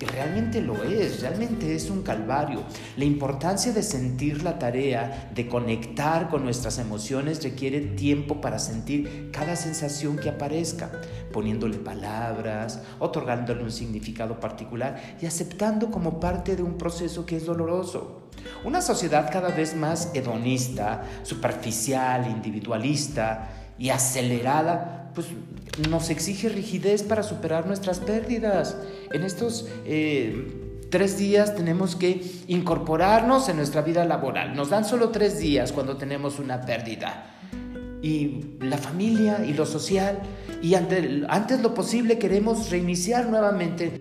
Y 0.00 0.06
realmente 0.06 0.62
lo 0.62 0.82
es, 0.82 1.20
realmente 1.20 1.74
es 1.74 1.90
un 1.90 2.02
calvario. 2.02 2.62
La 2.96 3.04
importancia 3.04 3.70
de 3.72 3.82
sentir 3.82 4.42
la 4.42 4.58
tarea, 4.58 5.30
de 5.34 5.46
conectar 5.46 6.30
con 6.30 6.42
nuestras 6.42 6.78
emociones, 6.78 7.42
requiere 7.44 7.80
tiempo 7.80 8.40
para 8.40 8.58
sentir 8.58 9.30
cada 9.30 9.56
sensación 9.56 10.16
que 10.16 10.30
aparezca, 10.30 10.90
poniéndole 11.32 11.76
palabras, 11.76 12.80
otorgándole 12.98 13.62
un 13.62 13.70
significado 13.70 14.40
particular 14.40 15.18
y 15.20 15.26
aceptando 15.26 15.90
como 15.90 16.18
parte 16.18 16.56
de 16.56 16.62
un 16.62 16.78
proceso 16.78 17.26
que 17.26 17.36
es 17.36 17.44
doloroso. 17.44 18.30
Una 18.64 18.80
sociedad 18.80 19.30
cada 19.30 19.50
vez 19.50 19.76
más 19.76 20.12
hedonista, 20.14 21.04
superficial, 21.24 22.26
individualista 22.26 23.50
y 23.78 23.90
acelerada, 23.90 25.10
pues 25.14 25.26
nos 25.88 26.10
exige 26.10 26.48
rigidez 26.48 27.02
para 27.02 27.22
superar 27.22 27.66
nuestras 27.66 28.00
pérdidas. 28.00 28.76
En 29.12 29.22
estos 29.22 29.68
eh, 29.84 30.86
tres 30.90 31.18
días 31.18 31.54
tenemos 31.54 31.96
que 31.96 32.22
incorporarnos 32.48 33.48
en 33.48 33.56
nuestra 33.56 33.82
vida 33.82 34.04
laboral. 34.04 34.54
Nos 34.54 34.70
dan 34.70 34.84
solo 34.84 35.10
tres 35.10 35.38
días 35.38 35.72
cuando 35.72 35.96
tenemos 35.96 36.38
una 36.38 36.60
pérdida. 36.62 37.36
Y 38.02 38.56
la 38.60 38.78
familia 38.78 39.44
y 39.46 39.52
lo 39.52 39.66
social. 39.66 40.20
Y 40.62 40.74
ante, 40.74 41.24
antes 41.28 41.60
lo 41.60 41.74
posible 41.74 42.18
queremos 42.18 42.70
reiniciar 42.70 43.28
nuevamente 43.28 44.00